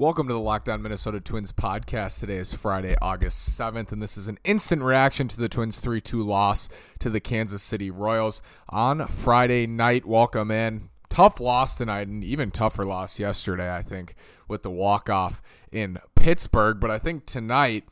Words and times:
Welcome 0.00 0.28
to 0.28 0.32
the 0.32 0.40
Locked 0.40 0.70
On 0.70 0.80
Minnesota 0.80 1.20
Twins 1.20 1.52
podcast. 1.52 2.20
Today 2.20 2.38
is 2.38 2.54
Friday, 2.54 2.96
August 3.02 3.50
7th, 3.50 3.92
and 3.92 4.00
this 4.00 4.16
is 4.16 4.28
an 4.28 4.38
instant 4.44 4.80
reaction 4.80 5.28
to 5.28 5.36
the 5.38 5.46
Twins 5.46 5.78
3 5.78 6.00
2 6.00 6.22
loss 6.22 6.70
to 7.00 7.10
the 7.10 7.20
Kansas 7.20 7.62
City 7.62 7.90
Royals 7.90 8.40
on 8.70 9.06
Friday 9.08 9.66
night. 9.66 10.06
Welcome 10.06 10.50
in. 10.50 10.88
Tough 11.10 11.38
loss 11.38 11.74
tonight, 11.74 12.08
and 12.08 12.24
even 12.24 12.50
tougher 12.50 12.86
loss 12.86 13.18
yesterday, 13.18 13.76
I 13.76 13.82
think, 13.82 14.14
with 14.48 14.62
the 14.62 14.70
walk 14.70 15.10
off 15.10 15.42
in 15.70 15.98
Pittsburgh. 16.14 16.80
But 16.80 16.90
I 16.90 16.98
think 16.98 17.26
tonight, 17.26 17.84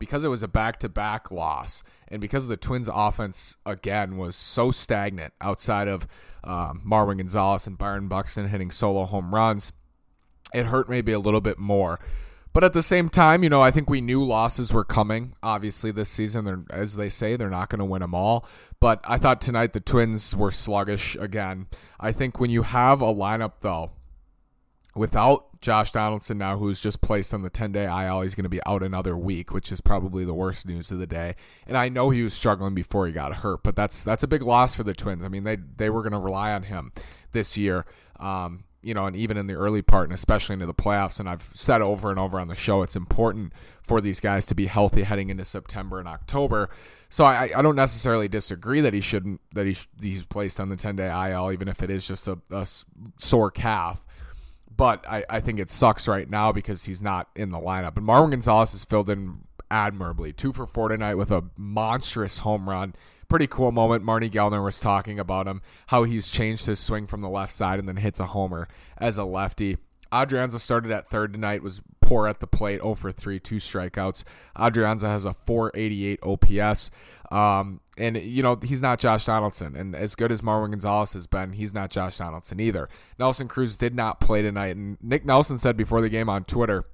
because 0.00 0.24
it 0.24 0.30
was 0.30 0.42
a 0.42 0.48
back 0.48 0.80
to 0.80 0.88
back 0.88 1.30
loss, 1.30 1.84
and 2.08 2.20
because 2.20 2.48
the 2.48 2.56
Twins' 2.56 2.90
offense, 2.92 3.56
again, 3.64 4.16
was 4.16 4.34
so 4.34 4.72
stagnant 4.72 5.32
outside 5.40 5.86
of 5.86 6.08
um, 6.42 6.82
Marwin 6.84 7.18
Gonzalez 7.18 7.68
and 7.68 7.78
Byron 7.78 8.08
Buxton 8.08 8.48
hitting 8.48 8.72
solo 8.72 9.04
home 9.04 9.32
runs 9.32 9.70
it 10.54 10.66
hurt 10.66 10.88
maybe 10.88 11.12
a 11.12 11.18
little 11.18 11.40
bit 11.40 11.58
more. 11.58 11.98
But 12.52 12.64
at 12.64 12.74
the 12.74 12.82
same 12.82 13.08
time, 13.08 13.42
you 13.42 13.48
know, 13.48 13.62
I 13.62 13.70
think 13.70 13.88
we 13.88 14.02
knew 14.02 14.22
losses 14.22 14.72
were 14.72 14.84
coming. 14.84 15.34
Obviously, 15.42 15.90
this 15.90 16.10
season, 16.10 16.44
they're, 16.44 16.64
as 16.70 16.96
they 16.96 17.08
say, 17.08 17.36
they're 17.36 17.48
not 17.48 17.70
going 17.70 17.78
to 17.78 17.84
win 17.84 18.02
them 18.02 18.14
all. 18.14 18.46
But 18.78 19.00
I 19.04 19.16
thought 19.16 19.40
tonight 19.40 19.72
the 19.72 19.80
Twins 19.80 20.36
were 20.36 20.50
sluggish 20.50 21.16
again. 21.16 21.68
I 21.98 22.12
think 22.12 22.38
when 22.38 22.50
you 22.50 22.62
have 22.62 23.00
a 23.00 23.06
lineup, 23.06 23.52
though, 23.60 23.92
without 24.94 25.60
Josh 25.62 25.92
Donaldson 25.92 26.36
now, 26.36 26.58
who's 26.58 26.80
just 26.80 27.00
placed 27.00 27.32
on 27.32 27.42
the 27.42 27.48
10 27.48 27.72
day 27.72 27.84
IL, 27.84 28.20
he's 28.20 28.34
going 28.34 28.44
to 28.44 28.50
be 28.50 28.60
out 28.66 28.82
another 28.82 29.16
week, 29.16 29.52
which 29.52 29.72
is 29.72 29.80
probably 29.80 30.24
the 30.24 30.34
worst 30.34 30.66
news 30.66 30.90
of 30.90 30.98
the 30.98 31.06
day. 31.06 31.36
And 31.66 31.78
I 31.78 31.88
know 31.88 32.10
he 32.10 32.22
was 32.22 32.34
struggling 32.34 32.74
before 32.74 33.06
he 33.06 33.12
got 33.12 33.36
hurt, 33.36 33.62
but 33.62 33.76
that's 33.76 34.04
that's 34.04 34.24
a 34.24 34.28
big 34.28 34.42
loss 34.42 34.74
for 34.74 34.82
the 34.82 34.92
Twins. 34.92 35.24
I 35.24 35.28
mean, 35.28 35.44
they 35.44 35.56
they 35.56 35.88
were 35.88 36.02
going 36.02 36.12
to 36.12 36.18
rely 36.18 36.52
on 36.52 36.64
him 36.64 36.92
this 37.30 37.56
year. 37.56 37.86
Um, 38.20 38.64
you 38.82 38.94
know, 38.94 39.06
and 39.06 39.16
even 39.16 39.36
in 39.36 39.46
the 39.46 39.54
early 39.54 39.82
part 39.82 40.04
and 40.04 40.12
especially 40.12 40.54
into 40.54 40.66
the 40.66 40.74
playoffs. 40.74 41.20
And 41.20 41.28
I've 41.28 41.50
said 41.54 41.82
over 41.82 42.10
and 42.10 42.18
over 42.18 42.38
on 42.38 42.48
the 42.48 42.56
show, 42.56 42.82
it's 42.82 42.96
important 42.96 43.52
for 43.82 44.00
these 44.00 44.20
guys 44.20 44.44
to 44.46 44.54
be 44.54 44.66
healthy 44.66 45.02
heading 45.02 45.30
into 45.30 45.44
September 45.44 45.98
and 45.98 46.08
October. 46.08 46.68
So 47.08 47.24
I, 47.24 47.50
I 47.56 47.62
don't 47.62 47.76
necessarily 47.76 48.28
disagree 48.28 48.80
that 48.80 48.94
he 48.94 49.00
shouldn't 49.00 49.40
that 49.54 49.66
he 49.66 49.76
he's 50.00 50.24
placed 50.24 50.58
on 50.60 50.68
the 50.68 50.76
10 50.76 50.96
day 50.96 51.30
IL, 51.30 51.52
even 51.52 51.68
if 51.68 51.82
it 51.82 51.90
is 51.90 52.06
just 52.06 52.26
a, 52.26 52.38
a 52.50 52.66
sore 53.16 53.50
calf. 53.50 54.04
But 54.74 55.04
I, 55.06 55.24
I 55.28 55.40
think 55.40 55.60
it 55.60 55.70
sucks 55.70 56.08
right 56.08 56.28
now 56.28 56.50
because 56.50 56.84
he's 56.84 57.02
not 57.02 57.28
in 57.36 57.50
the 57.50 57.58
lineup. 57.58 57.96
And 57.96 58.06
Marwin 58.06 58.30
Gonzalez 58.30 58.74
is 58.74 58.84
filled 58.84 59.10
in 59.10 59.40
admirably. 59.70 60.32
Two 60.32 60.52
for 60.52 60.66
four 60.66 60.88
tonight 60.88 61.14
with 61.14 61.30
a 61.30 61.44
monstrous 61.56 62.38
home 62.38 62.68
run 62.68 62.94
pretty 63.32 63.46
cool 63.46 63.72
moment. 63.72 64.04
Marney 64.04 64.28
Gellner 64.28 64.62
was 64.62 64.78
talking 64.78 65.18
about 65.18 65.46
him, 65.46 65.62
how 65.86 66.04
he's 66.04 66.28
changed 66.28 66.66
his 66.66 66.78
swing 66.78 67.06
from 67.06 67.22
the 67.22 67.30
left 67.30 67.50
side 67.50 67.78
and 67.78 67.88
then 67.88 67.96
hits 67.96 68.20
a 68.20 68.26
homer 68.26 68.68
as 68.98 69.16
a 69.16 69.24
lefty. 69.24 69.78
Adrianza 70.12 70.60
started 70.60 70.90
at 70.90 71.08
third 71.08 71.32
tonight, 71.32 71.62
was 71.62 71.80
poor 72.02 72.28
at 72.28 72.40
the 72.40 72.46
plate, 72.46 72.82
0 72.82 72.94
for 72.94 73.10
3, 73.10 73.40
two 73.40 73.56
strikeouts. 73.56 74.24
Adrianza 74.54 75.04
has 75.04 75.24
a 75.24 75.32
488 75.32 76.20
OPS. 76.22 76.90
Um, 77.30 77.80
and, 77.96 78.18
you 78.18 78.42
know, 78.42 78.58
he's 78.62 78.82
not 78.82 78.98
Josh 78.98 79.24
Donaldson. 79.24 79.76
And 79.76 79.96
as 79.96 80.14
good 80.14 80.30
as 80.30 80.42
Marwin 80.42 80.72
Gonzalez 80.72 81.14
has 81.14 81.26
been, 81.26 81.54
he's 81.54 81.72
not 81.72 81.88
Josh 81.88 82.18
Donaldson 82.18 82.60
either. 82.60 82.90
Nelson 83.18 83.48
Cruz 83.48 83.76
did 83.76 83.94
not 83.94 84.20
play 84.20 84.42
tonight. 84.42 84.76
And 84.76 84.98
Nick 85.00 85.24
Nelson 85.24 85.58
said 85.58 85.78
before 85.78 86.02
the 86.02 86.10
game 86.10 86.28
on 86.28 86.44
Twitter, 86.44 86.84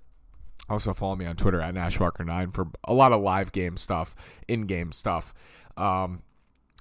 also 0.71 0.93
follow 0.93 1.17
me 1.17 1.27
on 1.27 1.35
Twitter 1.35 1.61
at 1.61 1.75
NashWalker9 1.75 2.55
for 2.55 2.69
a 2.85 2.95
lot 2.95 3.11
of 3.11 3.21
live 3.21 3.51
game 3.51 3.77
stuff, 3.77 4.15
in 4.47 4.67
game 4.67 4.93
stuff. 4.93 5.35
Um, 5.79 6.23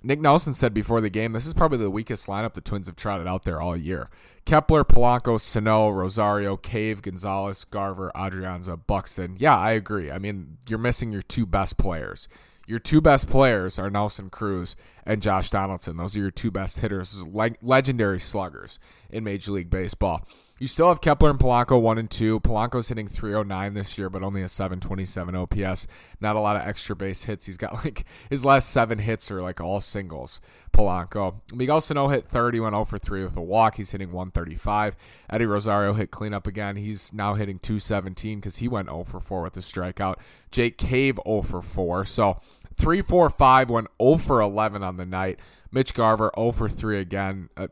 Nick 0.03 0.21
Nelson 0.21 0.53
said 0.53 0.73
before 0.73 1.01
the 1.01 1.09
game, 1.09 1.33
this 1.33 1.47
is 1.47 1.53
probably 1.53 1.79
the 1.79 1.89
weakest 1.89 2.27
lineup 2.27 2.53
the 2.53 2.61
Twins 2.61 2.87
have 2.87 2.95
trotted 2.95 3.27
out 3.27 3.43
there 3.43 3.59
all 3.59 3.75
year. 3.75 4.09
Kepler, 4.45 4.83
Polanco, 4.83 5.41
Sano, 5.41 5.89
Rosario, 5.89 6.55
Cave, 6.55 7.01
Gonzalez, 7.01 7.65
Garver, 7.65 8.11
Adrianza, 8.15 8.79
Buxton. 8.85 9.35
Yeah, 9.39 9.57
I 9.57 9.71
agree. 9.71 10.11
I 10.11 10.19
mean, 10.19 10.57
you're 10.69 10.79
missing 10.79 11.11
your 11.11 11.23
two 11.23 11.45
best 11.45 11.77
players. 11.77 12.27
Your 12.67 12.79
two 12.79 13.01
best 13.01 13.27
players 13.27 13.79
are 13.79 13.89
Nelson 13.89 14.29
Cruz 14.29 14.75
and 15.05 15.21
Josh 15.21 15.49
Donaldson. 15.49 15.97
Those 15.97 16.15
are 16.15 16.19
your 16.19 16.31
two 16.31 16.51
best 16.51 16.79
hitters, 16.79 17.23
legendary 17.61 18.19
sluggers 18.19 18.77
in 19.09 19.23
Major 19.23 19.53
League 19.53 19.69
Baseball. 19.69 20.27
You 20.59 20.65
still 20.65 20.87
have 20.87 21.01
Kepler 21.01 21.29
and 21.29 21.37
Polanco 21.37 21.79
one 21.79 21.99
and 21.99 22.09
two. 22.09 22.39
Polanco's 22.39 22.89
hitting 22.89 23.07
309 23.07 23.75
this 23.75 23.95
year, 23.95 24.09
but 24.09 24.23
only 24.23 24.41
a 24.41 24.47
727 24.47 25.35
OPS. 25.35 25.85
Not 26.19 26.35
a 26.35 26.39
lot 26.39 26.55
of 26.55 26.67
extra 26.67 26.95
base 26.95 27.23
hits. 27.23 27.45
He's 27.45 27.57
got 27.57 27.73
like 27.85 28.05
his 28.29 28.43
last 28.43 28.69
seven 28.69 28.97
hits 28.97 29.29
are 29.29 29.41
like 29.41 29.61
all 29.61 29.81
singles. 29.81 30.41
Polanco. 30.73 31.41
Miguel 31.53 31.79
Sano 31.79 32.07
hit 32.07 32.27
30, 32.27 32.59
went 32.61 32.73
0 32.73 32.85
for 32.85 32.97
3 32.97 33.23
with 33.23 33.37
a 33.37 33.41
walk. 33.41 33.75
He's 33.75 33.91
hitting 33.91 34.11
135. 34.11 34.95
Eddie 35.29 35.45
Rosario 35.45 35.93
hit 35.93 36.09
cleanup 36.09 36.47
again. 36.47 36.75
He's 36.75 37.13
now 37.13 37.35
hitting 37.35 37.59
217 37.59 38.39
because 38.39 38.57
he 38.57 38.67
went 38.67 38.89
0 38.89 39.03
for 39.03 39.19
4 39.19 39.43
with 39.43 39.57
a 39.57 39.61
strikeout. 39.61 40.15
Jake 40.49 40.79
Cave 40.79 41.19
0 41.23 41.43
for 41.43 41.61
4. 41.61 42.05
So 42.05 42.41
3 42.77 43.03
4 43.03 43.29
5 43.29 43.69
went 43.69 43.87
0 44.01 44.17
for 44.17 44.41
11 44.41 44.81
on 44.81 44.97
the 44.97 45.05
night. 45.05 45.39
Mitch 45.71 45.93
Garver 45.93 46.31
0 46.35 46.51
for 46.51 46.67
3 46.67 46.99
again. 46.99 47.49
Uh, 47.55 47.67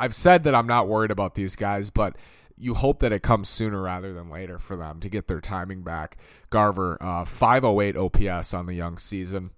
I've 0.00 0.14
said 0.14 0.44
that 0.44 0.54
I'm 0.54 0.66
not 0.66 0.88
worried 0.88 1.10
about 1.10 1.34
these 1.34 1.56
guys, 1.56 1.90
but 1.90 2.16
you 2.56 2.74
hope 2.74 3.00
that 3.00 3.12
it 3.12 3.22
comes 3.22 3.48
sooner 3.48 3.82
rather 3.82 4.12
than 4.12 4.30
later 4.30 4.58
for 4.58 4.76
them 4.76 4.98
to 5.00 5.08
get 5.08 5.28
their 5.28 5.40
timing 5.40 5.82
back. 5.82 6.16
Garver, 6.48 6.96
uh, 7.02 7.24
508 7.24 7.96
OPS 7.96 8.54
on 8.54 8.66
the 8.66 8.74
young 8.74 8.98
season. 8.98 9.50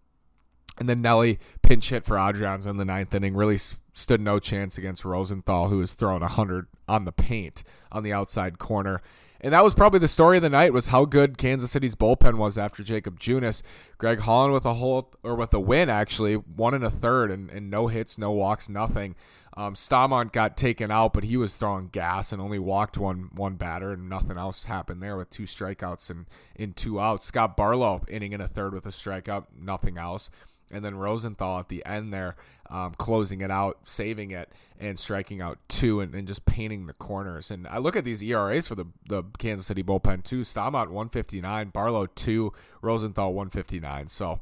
And 0.79 0.89
then 0.89 1.01
Nelly 1.01 1.39
pinch 1.63 1.91
hit 1.91 2.05
for 2.05 2.17
Adrians 2.17 2.67
in 2.67 2.77
the 2.77 2.85
ninth 2.85 3.15
inning. 3.15 3.37
Really 3.37 3.59
stood 3.93 4.21
no 4.21 4.39
chance 4.39 4.79
against 4.79 5.05
Rosenthal, 5.05 5.69
who 5.69 5.79
was 5.79 5.93
throwing 5.93 6.23
100 6.23 6.67
on 6.89 7.05
the 7.05 7.13
paint 7.13 7.63
on 7.91 8.03
the 8.03 8.13
outside 8.13 8.59
corner. 8.59 9.01
And 9.41 9.53
that 9.53 9.65
was 9.65 9.75
probably 9.75 9.99
the 9.99 10.09
story 10.09 10.37
of 10.37 10.43
the 10.43 10.49
night 10.49 10.73
was 10.73 10.89
how 10.89 11.05
good 11.05 11.37
Kansas 11.37 11.73
City's 11.73 11.97
bullpen 11.97 12.37
was 12.37 12.57
after 12.57 12.85
Jacob 12.85 13.19
Junis. 13.19 13.63
Greg 13.99 14.21
Holland 14.21 14.55
with 14.55 14.65
a 14.65 14.75
whole 14.75 15.13
or 15.25 15.35
with 15.35 15.53
a 15.53 15.61
win 15.61 15.91
actually, 15.91 16.35
one 16.35 16.75
and 16.75 16.85
a 16.85 16.91
third 16.91 17.33
and, 17.33 17.51
and 17.51 17.69
no 17.69 17.89
hits, 17.89 18.17
no 18.17 18.31
walks, 18.31 18.69
nothing. 18.69 19.17
Um, 19.55 19.75
Staumont 19.75 20.33
got 20.33 20.57
taken 20.57 20.91
out, 20.91 21.13
but 21.13 21.25
he 21.25 21.37
was 21.37 21.55
throwing 21.55 21.89
gas 21.89 22.33
and 22.33 22.41
only 22.41 22.59
walked 22.59 22.97
one 22.97 23.31
one 23.35 23.57
batter, 23.57 23.93
and 23.93 24.09
nothing 24.09 24.39
else 24.39 24.65
happened 24.65 25.03
there 25.03 25.17
with 25.17 25.31
two 25.31 25.43
strikeouts 25.43 26.09
and 26.11 26.27
in 26.57 26.73
two 26.73 26.99
outs. 26.99 27.27
Scott 27.27 27.57
Barlow 27.57 28.03
inning 28.09 28.33
in 28.33 28.41
a 28.41 28.49
third 28.49 28.73
with 28.73 28.87
a 28.87 28.91
strikeout, 28.91 29.47
nothing 29.59 29.99
else, 29.99 30.31
and 30.71 30.83
then 30.83 30.95
Rosenthal 30.95 31.59
at 31.61 31.69
the 31.69 31.85
end 31.85 32.15
there, 32.15 32.35
um, 32.71 32.95
closing 32.97 33.43
it 33.43 33.51
out, 33.51 33.81
saving 33.85 34.31
it, 34.31 34.51
and 34.81 34.99
striking 34.99 35.43
out 35.43 35.59
two, 35.69 36.01
and, 36.01 36.15
and, 36.15 36.27
just 36.27 36.47
painting 36.47 36.87
the 36.87 36.95
corners. 36.95 37.51
And 37.51 37.69
I 37.69 37.77
look 37.77 37.95
at 37.95 38.07
these 38.07 38.23
ERAs 38.23 38.67
for 38.67 38.75
the 38.75 38.87
the 39.07 39.23
Kansas 39.39 39.67
City 39.67 39.83
bullpen 39.83 40.25
too. 40.25 40.41
Staumont 40.41 40.89
159, 40.89 41.69
Barlow 41.69 42.07
two, 42.07 42.55
Rosenthal 42.81 43.35
159. 43.35 44.09
So, 44.09 44.41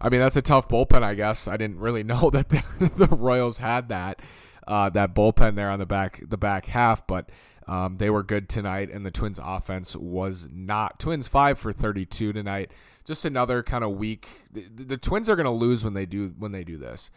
I 0.00 0.08
mean 0.08 0.20
that's 0.20 0.38
a 0.38 0.42
tough 0.42 0.66
bullpen, 0.66 1.02
I 1.02 1.12
guess. 1.12 1.46
I 1.46 1.58
didn't 1.58 1.78
really 1.78 2.02
know 2.04 2.30
that 2.30 2.48
the, 2.48 2.62
the 2.96 3.14
Royals 3.14 3.58
had 3.58 3.90
that 3.90 4.22
uh, 4.66 4.90
that 4.90 5.14
bullpen 5.14 5.54
there 5.54 5.70
on 5.70 5.78
the 5.78 5.86
back 5.86 6.22
the 6.26 6.36
back 6.36 6.66
half, 6.66 7.06
but 7.06 7.30
um, 7.68 7.96
they 7.98 8.10
were 8.10 8.22
good 8.22 8.48
tonight, 8.48 8.90
and 8.90 9.04
the 9.04 9.10
Twins' 9.10 9.40
offense 9.42 9.96
was 9.96 10.48
not. 10.52 10.98
Twins 10.98 11.28
five 11.28 11.58
for 11.58 11.72
thirty 11.72 12.06
two 12.06 12.32
tonight. 12.32 12.70
Just 13.04 13.24
another 13.24 13.62
kind 13.62 13.84
of 13.84 13.92
weak. 13.92 14.28
The, 14.52 14.84
the, 14.84 14.96
Twins 14.96 15.30
are 15.30 15.36
going 15.36 15.44
to 15.44 15.50
lose 15.50 15.84
when 15.84 15.94
they 15.94 16.06
do 16.06 16.34
when 16.38 16.52
they 16.52 16.64
do 16.64 16.76
this, 16.76 17.10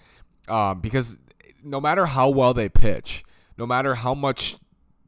um, 0.47 0.81
because 0.81 1.17
no 1.63 1.81
matter 1.81 2.07
how 2.07 2.29
well 2.29 2.53
they 2.53 2.69
pitch, 2.69 3.23
no 3.57 3.65
matter 3.65 3.95
how 3.95 4.13
much 4.13 4.57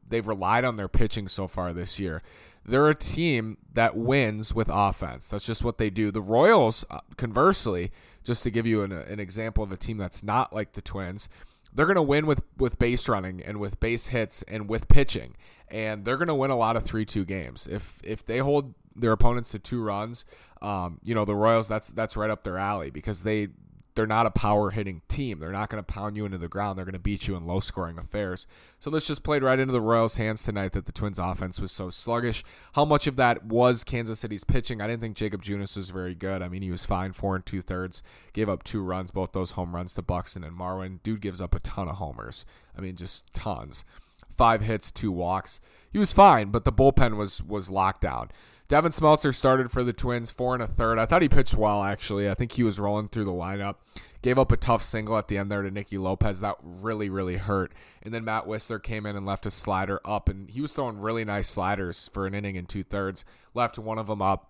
they've 0.08 0.26
relied 0.26 0.64
on 0.64 0.76
their 0.76 0.88
pitching 0.88 1.28
so 1.28 1.46
far 1.46 1.72
this 1.72 1.98
year, 1.98 2.22
they're 2.64 2.88
a 2.88 2.94
team 2.94 3.58
that 3.72 3.96
wins 3.96 4.54
with 4.54 4.68
offense. 4.70 5.28
That's 5.28 5.44
just 5.44 5.64
what 5.64 5.78
they 5.78 5.90
do. 5.90 6.10
The 6.10 6.20
Royals, 6.20 6.84
uh, 6.90 7.00
conversely, 7.16 7.90
just 8.22 8.42
to 8.42 8.50
give 8.50 8.66
you 8.66 8.82
an, 8.82 8.92
an 8.92 9.18
example 9.18 9.64
of 9.64 9.72
a 9.72 9.76
team 9.76 9.98
that's 9.98 10.22
not 10.22 10.52
like 10.52 10.72
the 10.72 10.82
Twins 10.82 11.28
they're 11.74 11.86
going 11.86 11.96
to 11.96 12.02
win 12.02 12.26
with 12.26 12.42
with 12.58 12.78
base 12.78 13.08
running 13.08 13.42
and 13.42 13.58
with 13.58 13.80
base 13.80 14.08
hits 14.08 14.42
and 14.42 14.68
with 14.68 14.88
pitching, 14.88 15.36
and 15.68 16.04
they're 16.04 16.16
going 16.16 16.28
to 16.28 16.34
win 16.34 16.50
a 16.50 16.56
lot 16.56 16.76
of 16.76 16.84
three 16.84 17.04
two 17.04 17.24
games. 17.24 17.66
If 17.66 18.00
if 18.04 18.24
they 18.24 18.38
hold 18.38 18.74
their 18.94 19.12
opponents 19.12 19.52
to 19.52 19.58
two 19.58 19.82
runs, 19.82 20.24
um, 20.60 20.98
you 21.02 21.14
know 21.14 21.24
the 21.24 21.34
Royals 21.34 21.68
that's 21.68 21.88
that's 21.90 22.16
right 22.16 22.30
up 22.30 22.44
their 22.44 22.58
alley 22.58 22.90
because 22.90 23.22
they 23.22 23.48
they're 23.94 24.06
not 24.06 24.26
a 24.26 24.30
power 24.30 24.70
hitting 24.70 25.02
team. 25.08 25.38
They're 25.38 25.52
not 25.52 25.68
going 25.68 25.82
to 25.82 25.92
pound 25.92 26.16
you 26.16 26.24
into 26.24 26.38
the 26.38 26.48
ground. 26.48 26.78
They're 26.78 26.84
going 26.84 26.92
to 26.94 26.98
beat 26.98 27.28
you 27.28 27.36
in 27.36 27.46
low 27.46 27.60
scoring 27.60 27.98
affairs. 27.98 28.46
So 28.78 28.90
this 28.90 29.06
just 29.06 29.22
played 29.22 29.42
right 29.42 29.58
into 29.58 29.72
the 29.72 29.80
Royals' 29.80 30.16
hands 30.16 30.42
tonight 30.42 30.72
that 30.72 30.86
the 30.86 30.92
Twins' 30.92 31.18
offense 31.18 31.60
was 31.60 31.72
so 31.72 31.90
sluggish. 31.90 32.42
How 32.72 32.84
much 32.84 33.06
of 33.06 33.16
that 33.16 33.44
was 33.44 33.84
Kansas 33.84 34.20
City's 34.20 34.44
pitching? 34.44 34.80
I 34.80 34.86
didn't 34.86 35.02
think 35.02 35.16
Jacob 35.16 35.42
Junis 35.42 35.76
was 35.76 35.90
very 35.90 36.14
good. 36.14 36.42
I 36.42 36.48
mean, 36.48 36.62
he 36.62 36.70
was 36.70 36.86
fine, 36.86 37.12
four 37.12 37.36
and 37.36 37.44
two 37.44 37.60
thirds. 37.60 38.02
Gave 38.32 38.48
up 38.48 38.62
two 38.62 38.82
runs, 38.82 39.10
both 39.10 39.32
those 39.32 39.52
home 39.52 39.74
runs 39.74 39.94
to 39.94 40.02
Buxton 40.02 40.44
and 40.44 40.58
Marwin. 40.58 41.02
Dude 41.02 41.20
gives 41.20 41.40
up 41.40 41.54
a 41.54 41.60
ton 41.60 41.88
of 41.88 41.96
homers. 41.96 42.44
I 42.76 42.80
mean, 42.80 42.96
just 42.96 43.32
tons. 43.34 43.84
Five 44.30 44.62
hits, 44.62 44.90
two 44.90 45.12
walks. 45.12 45.60
He 45.90 45.98
was 45.98 46.12
fine, 46.12 46.50
but 46.50 46.64
the 46.64 46.72
bullpen 46.72 47.16
was 47.16 47.42
was 47.42 47.68
locked 47.68 48.00
down. 48.00 48.30
Devin 48.72 48.92
Smeltzer 48.92 49.34
started 49.34 49.70
for 49.70 49.84
the 49.84 49.92
Twins, 49.92 50.30
four 50.30 50.54
and 50.54 50.62
a 50.62 50.66
third. 50.66 50.98
I 50.98 51.04
thought 51.04 51.20
he 51.20 51.28
pitched 51.28 51.54
well, 51.54 51.82
actually. 51.82 52.30
I 52.30 52.32
think 52.32 52.52
he 52.52 52.62
was 52.62 52.80
rolling 52.80 53.08
through 53.08 53.26
the 53.26 53.30
lineup. 53.30 53.74
Gave 54.22 54.38
up 54.38 54.50
a 54.50 54.56
tough 54.56 54.82
single 54.82 55.18
at 55.18 55.28
the 55.28 55.36
end 55.36 55.52
there 55.52 55.60
to 55.60 55.70
Nicky 55.70 55.98
Lopez. 55.98 56.40
That 56.40 56.56
really, 56.62 57.10
really 57.10 57.36
hurt. 57.36 57.74
And 58.02 58.14
then 58.14 58.24
Matt 58.24 58.46
Wisler 58.46 58.82
came 58.82 59.04
in 59.04 59.14
and 59.14 59.26
left 59.26 59.44
a 59.44 59.50
slider 59.50 60.00
up, 60.06 60.30
and 60.30 60.48
he 60.48 60.62
was 60.62 60.72
throwing 60.72 61.02
really 61.02 61.22
nice 61.22 61.48
sliders 61.48 62.08
for 62.14 62.26
an 62.26 62.32
inning 62.32 62.56
and 62.56 62.66
two 62.66 62.82
thirds. 62.82 63.26
Left 63.54 63.78
one 63.78 63.98
of 63.98 64.06
them 64.06 64.22
up 64.22 64.48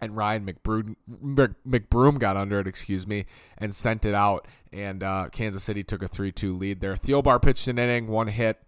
and 0.00 0.16
Ryan 0.16 0.46
McBroom, 0.46 0.94
McBroom 1.66 2.20
got 2.20 2.36
under 2.36 2.60
it, 2.60 2.68
excuse 2.68 3.04
me, 3.04 3.26
and 3.58 3.74
sent 3.74 4.06
it 4.06 4.14
out. 4.14 4.46
And 4.72 5.02
uh, 5.02 5.28
Kansas 5.32 5.64
City 5.64 5.82
took 5.82 6.04
a 6.04 6.08
3 6.08 6.30
2 6.30 6.56
lead 6.56 6.80
there. 6.80 6.94
Thielbar 6.94 7.42
pitched 7.42 7.66
an 7.66 7.80
inning, 7.80 8.06
one 8.06 8.28
hit, 8.28 8.62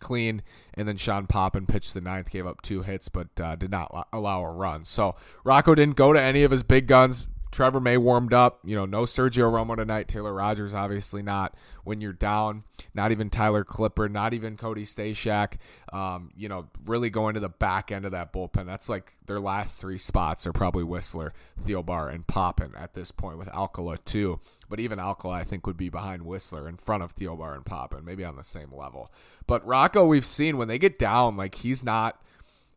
clean, 0.00 0.42
and 0.74 0.86
then 0.86 0.96
Sean 0.96 1.26
Poppen 1.26 1.66
pitched 1.66 1.94
the 1.94 2.00
ninth, 2.00 2.30
gave 2.30 2.46
up 2.46 2.62
two 2.62 2.82
hits, 2.82 3.08
but 3.08 3.28
uh, 3.40 3.56
did 3.56 3.70
not 3.70 4.08
allow 4.12 4.42
a 4.42 4.50
run. 4.50 4.84
So 4.84 5.14
Rocco 5.44 5.74
didn't 5.74 5.96
go 5.96 6.12
to 6.12 6.20
any 6.20 6.42
of 6.42 6.50
his 6.50 6.62
big 6.62 6.86
guns. 6.86 7.26
Trevor 7.56 7.80
May 7.80 7.96
warmed 7.96 8.34
up. 8.34 8.60
You 8.64 8.76
know, 8.76 8.84
no 8.84 9.04
Sergio 9.04 9.50
Romo 9.50 9.76
tonight. 9.76 10.08
Taylor 10.08 10.34
Rogers, 10.34 10.74
obviously 10.74 11.22
not 11.22 11.54
when 11.84 12.02
you're 12.02 12.12
down. 12.12 12.64
Not 12.92 13.12
even 13.12 13.30
Tyler 13.30 13.64
Clippard, 13.64 14.10
Not 14.10 14.34
even 14.34 14.58
Cody 14.58 14.82
Stashak. 14.82 15.54
Um, 15.90 16.32
you 16.36 16.50
know, 16.50 16.68
really 16.84 17.08
going 17.08 17.32
to 17.32 17.40
the 17.40 17.48
back 17.48 17.90
end 17.90 18.04
of 18.04 18.12
that 18.12 18.30
bullpen. 18.30 18.66
That's 18.66 18.90
like 18.90 19.16
their 19.24 19.40
last 19.40 19.78
three 19.78 19.96
spots 19.96 20.46
are 20.46 20.52
probably 20.52 20.84
Wisler, 20.84 21.30
Thielbar, 21.64 22.12
and 22.12 22.26
Poppen 22.26 22.78
at 22.78 22.92
this 22.92 23.10
point 23.10 23.38
with 23.38 23.48
Alcala 23.48 23.96
too. 23.96 24.38
But 24.68 24.78
even 24.78 24.98
Alcala, 24.98 25.36
I 25.36 25.44
think, 25.44 25.66
would 25.66 25.78
be 25.78 25.88
behind 25.88 26.24
Wisler 26.24 26.68
in 26.68 26.76
front 26.76 27.04
of 27.04 27.16
Thielbar 27.16 27.54
and 27.54 27.64
Poppen, 27.64 28.04
maybe 28.04 28.22
on 28.22 28.36
the 28.36 28.44
same 28.44 28.70
level. 28.70 29.10
But 29.46 29.66
Rocco, 29.66 30.04
we've 30.04 30.26
seen 30.26 30.58
when 30.58 30.68
they 30.68 30.78
get 30.78 30.98
down, 30.98 31.38
like 31.38 31.54
he's 31.54 31.82
not 31.82 32.20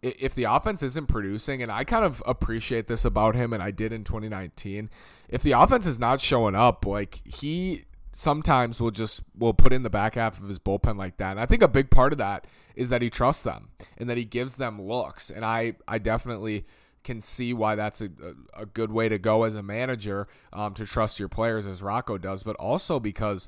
if 0.02 0.34
the 0.34 0.46
offense 0.46 0.82
isn't 0.82 1.08
producing, 1.08 1.62
and 1.62 1.72
I 1.72 1.84
kind 1.84 2.06
of 2.06 2.24
appreciate 2.26 2.88
this 2.88 3.04
about 3.04 3.36
him, 3.36 3.52
and 3.54 3.62
I 3.62 3.72
did 3.72 3.92
in 3.92 4.04
2019, 4.04 4.90
if 5.28 5.44
the 5.44 5.52
offense 5.52 5.86
is 5.86 6.00
not 6.00 6.22
showing 6.22 6.56
up, 6.56 6.86
like 6.86 7.22
he 7.26 7.86
sometimes 8.12 8.82
will 8.82 8.92
just 8.92 9.24
will 9.38 9.54
put 9.54 9.72
in 9.72 9.84
the 9.84 9.90
back 9.90 10.16
half 10.16 10.42
of 10.42 10.48
his 10.48 10.60
bullpen 10.60 10.98
like 10.98 11.18
that. 11.18 11.32
And 11.32 11.40
I 11.40 11.46
think 11.46 11.62
a 11.62 11.68
big 11.68 11.90
part 11.90 12.12
of 12.12 12.18
that 12.18 12.48
is 12.76 12.90
that 12.90 13.02
he 13.02 13.10
trusts 13.10 13.44
them 13.44 13.70
and 13.98 14.10
that 14.10 14.18
he 14.18 14.26
gives 14.26 14.56
them 14.56 14.82
looks. 14.82 15.30
And 15.30 15.46
I 15.46 15.76
I 15.88 16.00
definitely 16.00 16.66
can 17.04 17.22
see 17.22 17.54
why 17.54 17.76
that's 17.76 18.02
a, 18.02 18.10
a 18.54 18.66
good 18.66 18.92
way 18.92 19.08
to 19.10 19.18
go 19.18 19.44
as 19.44 19.56
a 19.56 19.64
manager 19.64 20.28
um, 20.52 20.74
to 20.74 20.86
trust 20.86 21.20
your 21.20 21.30
players 21.30 21.66
as 21.66 21.82
Rocco 21.82 22.18
does, 22.18 22.44
but 22.44 22.56
also 22.58 23.00
because 23.00 23.48